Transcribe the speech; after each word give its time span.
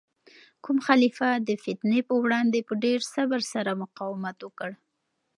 کوم 0.63 0.77
خلیفه 0.87 1.29
د 1.47 1.49
فتنې 1.63 1.99
په 2.09 2.13
وړاندې 2.23 2.59
په 2.67 2.73
ډیر 2.83 2.99
صبر 3.13 3.41
سره 3.53 3.71
مقاومت 3.83 4.37
وکړ؟ 4.43 4.71